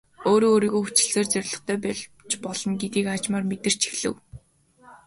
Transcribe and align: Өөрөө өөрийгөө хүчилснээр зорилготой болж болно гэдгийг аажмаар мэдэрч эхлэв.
Өөрөө 0.29 0.49
өөрийгөө 0.53 0.81
хүчилснээр 0.83 1.27
зорилготой 1.33 1.77
болж 1.85 1.99
болно 2.45 2.71
гэдгийг 2.81 3.07
аажмаар 3.09 3.45
мэдэрч 3.47 3.81
эхлэв. 3.89 4.15